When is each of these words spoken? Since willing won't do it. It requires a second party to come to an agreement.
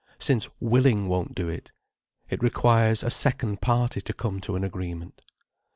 Since 0.17 0.49
willing 0.59 1.07
won't 1.07 1.35
do 1.35 1.47
it. 1.47 1.71
It 2.27 2.41
requires 2.41 3.03
a 3.03 3.11
second 3.11 3.61
party 3.61 4.01
to 4.01 4.13
come 4.13 4.41
to 4.41 4.55
an 4.55 4.63
agreement. 4.63 5.21